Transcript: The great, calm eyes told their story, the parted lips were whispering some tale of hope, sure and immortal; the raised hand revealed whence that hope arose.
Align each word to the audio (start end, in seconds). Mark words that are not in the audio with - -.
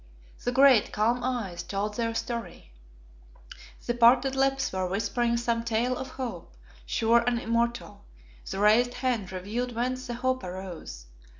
The 0.43 0.51
great, 0.51 0.91
calm 0.91 1.23
eyes 1.23 1.61
told 1.61 1.93
their 1.93 2.15
story, 2.15 2.73
the 3.85 3.93
parted 3.93 4.35
lips 4.35 4.73
were 4.73 4.87
whispering 4.87 5.37
some 5.37 5.63
tale 5.63 5.95
of 5.95 6.07
hope, 6.09 6.55
sure 6.87 7.23
and 7.27 7.37
immortal; 7.39 8.05
the 8.49 8.57
raised 8.57 8.95
hand 8.95 9.31
revealed 9.31 9.75
whence 9.75 10.07
that 10.07 10.15
hope 10.15 10.43
arose. 10.43 11.05